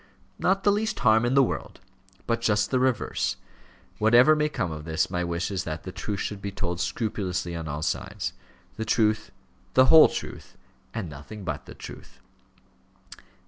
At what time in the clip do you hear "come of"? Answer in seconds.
4.49-4.83